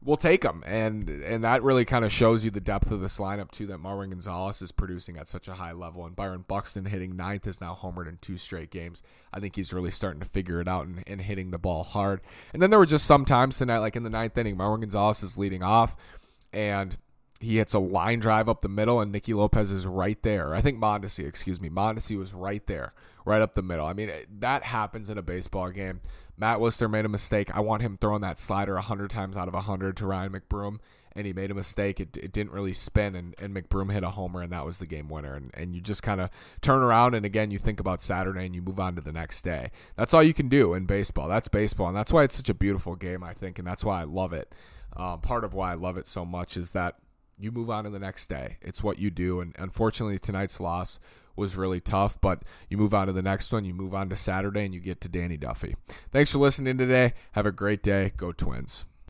we'll 0.06 0.16
take 0.16 0.42
them, 0.42 0.64
and 0.66 1.10
and 1.10 1.44
that 1.44 1.64
really 1.64 1.84
kind 1.84 2.06
of 2.06 2.12
shows 2.12 2.46
you 2.46 2.52
the 2.52 2.62
depth 2.62 2.92
of 2.92 3.02
this 3.02 3.18
lineup 3.20 3.52
too. 3.52 3.66
That 3.66 3.80
Marwin 3.80 4.12
Gonzalez 4.12 4.62
is 4.62 4.72
producing 4.72 5.18
at 5.18 5.28
such 5.28 5.48
a 5.48 5.56
high 5.56 5.74
level, 5.74 6.06
and 6.06 6.16
Byron 6.16 6.46
Buxton 6.48 6.86
hitting 6.86 7.16
ninth 7.16 7.48
is 7.48 7.60
now 7.60 7.78
homered 7.80 8.08
in 8.08 8.18
two 8.22 8.38
straight 8.38 8.70
games. 8.70 9.02
I 9.34 9.40
think 9.40 9.56
he's 9.56 9.74
really 9.74 9.92
starting 9.92 10.22
to 10.22 10.30
figure 10.30 10.62
it 10.62 10.68
out 10.68 10.86
and, 10.86 11.04
and 11.08 11.22
hitting 11.22 11.52
the 11.52 11.58
ball 11.58 11.84
hard. 11.84 12.22
And 12.54 12.62
then 12.62 12.70
there 12.70 12.80
were 12.80 12.86
just 12.86 13.06
some 13.06 13.26
times 13.26 13.58
tonight, 13.58 13.80
like 13.80 13.96
in 13.96 14.04
the 14.04 14.10
ninth 14.10 14.38
inning, 14.38 14.56
Marwin 14.56 14.82
Gonzalez 14.82 15.24
is 15.24 15.38
leading 15.38 15.64
off, 15.64 15.96
and 16.54 16.96
he 17.40 17.58
hits 17.58 17.74
a 17.74 17.80
line 17.80 18.20
drive 18.20 18.48
up 18.48 18.62
the 18.62 18.70
middle, 18.70 19.02
and 19.02 19.12
Nicky 19.12 19.34
Lopez 19.34 19.72
is 19.72 19.86
right 19.86 20.22
there. 20.24 20.56
I 20.56 20.62
think 20.62 20.80
Mondesi, 20.80 21.28
excuse 21.28 21.60
me, 21.60 21.70
Mondesi 21.70 22.18
was 22.18 22.34
right 22.34 22.66
there, 22.68 22.94
right 23.26 23.42
up 23.42 23.54
the 23.54 23.62
middle. 23.62 23.86
I 23.86 23.94
mean, 23.94 24.12
that 24.40 24.64
happens 24.64 25.10
in 25.10 25.18
a 25.18 25.22
baseball 25.22 25.70
game. 25.72 26.02
Matt 26.38 26.60
Wisler 26.60 26.90
made 26.90 27.06
a 27.06 27.10
mistake. 27.10 27.56
I 27.56 27.62
want 27.62 27.82
him 27.82 27.96
throwing 27.96 28.22
that 28.22 28.40
slider 28.40 28.74
100 28.76 29.10
times 29.10 29.38
out 29.38 29.48
of 29.48 29.54
100 29.54 29.98
to 29.98 30.06
Ryan 30.06 30.34
McBroom, 30.34 30.80
and 31.16 31.26
he 31.26 31.34
made 31.34 31.52
a 31.52 31.56
mistake. 31.56 32.00
It, 32.00 32.18
it 32.18 32.32
didn't 32.32 32.52
really 32.52 32.74
spin, 32.74 33.16
and, 33.16 33.36
and 33.40 33.56
McBroom 33.56 33.92
hit 33.92 34.04
a 34.04 34.10
homer, 34.10 34.42
and 34.42 34.52
that 34.52 34.66
was 34.66 34.80
the 34.80 34.86
game 34.86 35.08
winner. 35.08 35.36
And, 35.36 35.52
and 35.54 35.74
you 35.74 35.82
just 35.82 36.04
kind 36.04 36.20
of 36.20 36.30
turn 36.62 36.84
around, 36.84 37.16
and 37.16 37.26
again, 37.26 37.52
you 37.52 37.58
think 37.58 37.80
about 37.80 38.02
Saturday, 38.02 38.46
and 38.46 38.54
you 38.54 38.62
move 38.62 38.80
on 38.80 38.96
to 38.96 39.02
the 39.02 39.14
next 39.14 39.44
day. 39.44 39.72
That's 39.96 40.14
all 40.14 40.24
you 40.24 40.34
can 40.34 40.50
do 40.50 40.74
in 40.74 40.86
baseball. 40.86 41.30
That's 41.30 41.48
baseball, 41.48 41.88
and 41.88 41.96
that's 41.96 42.12
why 42.12 42.24
it's 42.24 42.36
such 42.36 42.50
a 42.50 42.54
beautiful 42.54 42.96
game, 42.96 43.24
I 43.24 43.34
think, 43.34 43.58
and 43.58 43.68
that's 43.68 43.86
why 43.86 44.02
I 44.02 44.04
love 44.04 44.34
it. 44.34 44.54
Um, 44.98 45.22
part 45.22 45.44
of 45.44 45.54
why 45.54 45.72
I 45.72 45.76
love 45.76 45.98
it 45.98 46.08
so 46.08 46.26
much 46.26 46.58
is 46.58 46.72
that 46.72 46.96
you 47.38 47.52
move 47.52 47.70
on 47.70 47.84
to 47.84 47.90
the 47.90 48.00
next 48.00 48.28
day. 48.28 48.58
It's 48.62 48.84
what 48.84 49.00
you 49.00 49.10
do. 49.12 49.42
And 49.42 49.56
unfortunately, 49.58 50.20
tonight's 50.20 50.60
loss 50.60 51.00
was 51.36 51.56
really 51.56 51.80
tough, 51.80 52.20
but 52.22 52.44
you 52.70 52.78
move 52.78 52.94
on 52.94 53.08
to 53.08 53.14
the 53.14 53.22
next 53.22 53.52
one. 53.52 53.66
You 53.66 53.74
move 53.74 53.94
on 53.94 54.10
to 54.10 54.16
Saturday 54.16 54.66
and 54.66 54.74
you 54.74 54.80
get 54.80 55.02
to 55.02 55.10
Danny 55.10 55.38
Duffy. 55.38 55.76
Thanks 56.12 56.32
for 56.32 56.40
listening 56.40 56.78
today. 56.78 57.14
Have 57.34 57.46
a 57.46 57.52
great 57.52 57.84
day. 57.84 58.14
Go 58.18 58.32
Twins. 58.32 58.86